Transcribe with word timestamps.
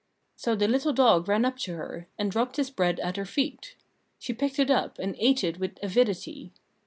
So 0.35 0.55
the 0.55 0.67
little 0.67 0.93
dog 0.93 1.27
ran 1.27 1.45
up 1.45 1.57
to 1.59 1.75
her, 1.75 2.07
and 2.17 2.31
dropped 2.31 2.55
his 2.57 2.71
bread 2.71 2.99
at 3.01 3.17
her 3.17 3.25
feet; 3.25 3.75
she 4.17 4.33
picked 4.33 4.57
it 4.57 4.71
up, 4.71 4.97
and 4.97 5.15
ate 5.19 5.43
it 5.43 5.59
with 5.59 5.77
avidity. 5.83 6.51